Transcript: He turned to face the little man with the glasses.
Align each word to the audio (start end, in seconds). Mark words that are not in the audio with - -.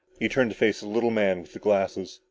He 0.19 0.27
turned 0.27 0.49
to 0.49 0.57
face 0.57 0.79
the 0.79 0.87
little 0.87 1.11
man 1.11 1.43
with 1.43 1.53
the 1.53 1.59
glasses. 1.59 2.19